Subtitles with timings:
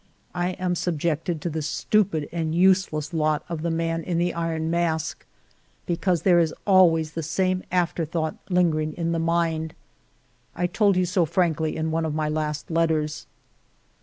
[0.33, 4.71] I am subjected to the stupid and useless lot of the man in the iron
[4.71, 5.27] mask,
[5.85, 9.75] because there is always that same afterthought lingering in the mind;
[10.55, 13.27] I told you so frankly in one of my last letters.